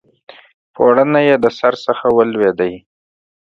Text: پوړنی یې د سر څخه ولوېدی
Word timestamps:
پوړنی 0.73 1.21
یې 1.29 1.35
د 1.43 1.45
سر 1.59 1.73
څخه 1.85 2.05
ولوېدی 2.17 2.73